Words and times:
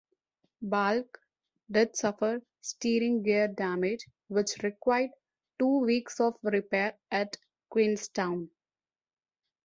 "Balch" 0.63 1.13
did 1.69 1.95
suffer 1.95 2.41
steering 2.59 3.21
gear 3.21 3.47
damage 3.47 4.07
which 4.29 4.57
required 4.63 5.11
two 5.59 5.77
weeks 5.81 6.19
of 6.19 6.39
repair 6.41 6.97
at 7.11 7.37
Queenstown. 7.69 8.49